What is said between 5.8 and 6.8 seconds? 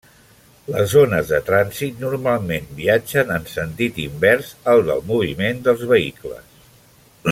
vehicles.